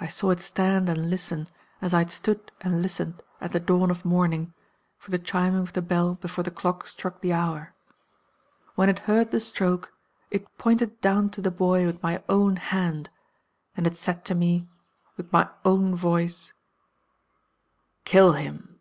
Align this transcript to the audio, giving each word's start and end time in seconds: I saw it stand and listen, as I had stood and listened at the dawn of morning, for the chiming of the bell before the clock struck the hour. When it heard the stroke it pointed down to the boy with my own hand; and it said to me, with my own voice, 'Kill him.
I 0.00 0.08
saw 0.08 0.30
it 0.30 0.40
stand 0.40 0.88
and 0.88 1.08
listen, 1.08 1.46
as 1.80 1.94
I 1.94 1.98
had 2.00 2.10
stood 2.10 2.50
and 2.62 2.82
listened 2.82 3.22
at 3.40 3.52
the 3.52 3.60
dawn 3.60 3.92
of 3.92 4.04
morning, 4.04 4.54
for 4.98 5.12
the 5.12 5.20
chiming 5.20 5.60
of 5.60 5.72
the 5.72 5.80
bell 5.80 6.16
before 6.16 6.42
the 6.42 6.50
clock 6.50 6.84
struck 6.88 7.20
the 7.20 7.32
hour. 7.32 7.72
When 8.74 8.88
it 8.88 8.98
heard 9.06 9.30
the 9.30 9.38
stroke 9.38 9.92
it 10.32 10.58
pointed 10.58 11.00
down 11.00 11.30
to 11.30 11.40
the 11.40 11.52
boy 11.52 11.86
with 11.86 12.02
my 12.02 12.24
own 12.28 12.56
hand; 12.56 13.08
and 13.76 13.86
it 13.86 13.94
said 13.94 14.24
to 14.24 14.34
me, 14.34 14.68
with 15.16 15.32
my 15.32 15.48
own 15.64 15.94
voice, 15.94 16.52
'Kill 18.04 18.32
him. 18.32 18.80